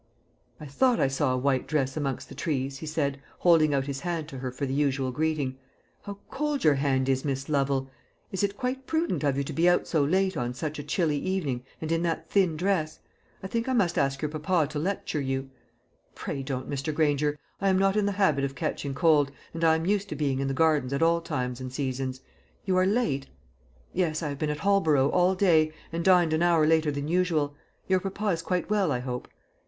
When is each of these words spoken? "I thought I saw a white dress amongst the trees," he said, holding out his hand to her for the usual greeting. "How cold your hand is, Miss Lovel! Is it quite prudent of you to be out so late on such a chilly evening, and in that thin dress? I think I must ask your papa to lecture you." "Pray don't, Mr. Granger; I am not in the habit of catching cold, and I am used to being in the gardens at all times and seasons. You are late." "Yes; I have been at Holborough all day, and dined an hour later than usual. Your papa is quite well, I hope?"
"I 0.59 0.65
thought 0.65 0.99
I 0.99 1.07
saw 1.07 1.31
a 1.31 1.37
white 1.37 1.67
dress 1.67 1.95
amongst 1.95 2.27
the 2.27 2.33
trees," 2.33 2.79
he 2.79 2.87
said, 2.87 3.21
holding 3.37 3.71
out 3.71 3.85
his 3.85 3.99
hand 3.99 4.27
to 4.29 4.39
her 4.39 4.51
for 4.51 4.65
the 4.65 4.73
usual 4.73 5.11
greeting. 5.11 5.59
"How 6.01 6.17
cold 6.31 6.63
your 6.63 6.73
hand 6.73 7.07
is, 7.07 7.23
Miss 7.23 7.47
Lovel! 7.47 7.87
Is 8.31 8.41
it 8.43 8.57
quite 8.57 8.87
prudent 8.87 9.23
of 9.23 9.37
you 9.37 9.43
to 9.43 9.53
be 9.53 9.69
out 9.69 9.85
so 9.85 10.03
late 10.03 10.35
on 10.35 10.55
such 10.55 10.79
a 10.79 10.83
chilly 10.83 11.19
evening, 11.19 11.63
and 11.79 11.91
in 11.91 12.01
that 12.01 12.31
thin 12.31 12.57
dress? 12.57 12.97
I 13.43 13.47
think 13.47 13.69
I 13.69 13.73
must 13.73 13.95
ask 13.95 14.23
your 14.23 14.31
papa 14.31 14.65
to 14.71 14.79
lecture 14.79 15.21
you." 15.21 15.51
"Pray 16.15 16.41
don't, 16.41 16.67
Mr. 16.67 16.91
Granger; 16.91 17.37
I 17.61 17.69
am 17.69 17.77
not 17.77 17.95
in 17.95 18.07
the 18.07 18.13
habit 18.13 18.43
of 18.43 18.55
catching 18.55 18.95
cold, 18.95 19.31
and 19.53 19.63
I 19.63 19.75
am 19.75 19.85
used 19.85 20.09
to 20.09 20.15
being 20.15 20.39
in 20.39 20.47
the 20.47 20.55
gardens 20.55 20.93
at 20.93 21.03
all 21.03 21.21
times 21.21 21.61
and 21.61 21.71
seasons. 21.71 22.21
You 22.65 22.75
are 22.75 22.87
late." 22.87 23.27
"Yes; 23.93 24.23
I 24.23 24.29
have 24.29 24.39
been 24.39 24.49
at 24.49 24.61
Holborough 24.65 25.11
all 25.11 25.35
day, 25.35 25.71
and 25.91 26.03
dined 26.03 26.33
an 26.33 26.41
hour 26.41 26.65
later 26.65 26.89
than 26.89 27.07
usual. 27.07 27.53
Your 27.87 27.99
papa 27.99 28.29
is 28.29 28.41
quite 28.41 28.67
well, 28.67 28.91
I 28.91 28.97
hope?" 28.97 29.27